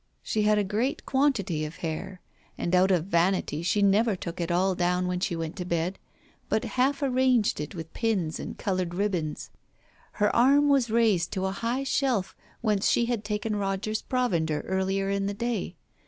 [0.23, 2.21] She had a great quantity of hair,
[2.57, 5.99] and out of vanity she never took it all down when she went to bed,
[6.49, 9.51] but half arranged it with pins and coloured ribbons.
[10.13, 15.11] Her arm was raised to a high shelf whence she had taken Roger's provender earlier
[15.11, 15.75] in the day.